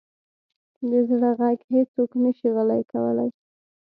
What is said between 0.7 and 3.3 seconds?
د زړه ږغ هیڅوک نه شي غلی کولی.